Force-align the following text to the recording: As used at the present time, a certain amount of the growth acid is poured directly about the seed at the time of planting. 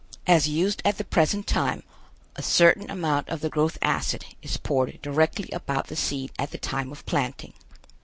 As 0.25 0.47
used 0.49 0.81
at 0.83 0.97
the 0.97 1.03
present 1.03 1.45
time, 1.45 1.83
a 2.35 2.41
certain 2.41 2.89
amount 2.89 3.29
of 3.29 3.41
the 3.41 3.51
growth 3.51 3.77
acid 3.83 4.25
is 4.41 4.57
poured 4.57 4.99
directly 5.03 5.51
about 5.51 5.89
the 5.89 5.95
seed 5.95 6.31
at 6.39 6.49
the 6.49 6.57
time 6.57 6.91
of 6.91 7.05
planting. 7.05 7.53